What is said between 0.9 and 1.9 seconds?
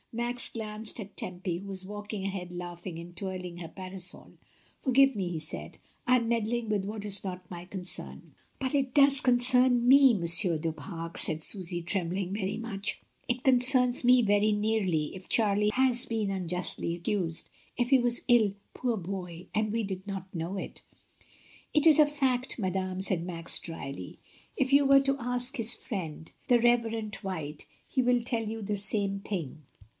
at Tempy, who was